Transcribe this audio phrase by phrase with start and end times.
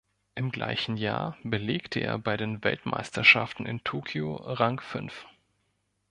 [0.33, 5.27] Im gleichen Jahr belegte er bei den Weltmeisterschaften in Tokio Rang fünf.